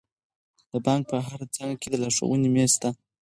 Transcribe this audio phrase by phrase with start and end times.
[0.71, 2.89] د بانک په هره څانګه کې د لارښوونې میز شته.